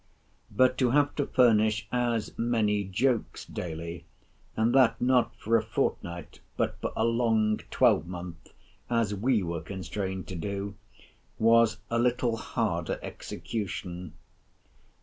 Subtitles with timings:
[0.49, 4.05] But to have to furnish as many jokes daily,
[4.57, 8.51] and that not for a fortnight, but for a long twelvemonth,
[8.89, 10.73] as we were constrained to do,
[11.37, 14.13] was a little harder execution.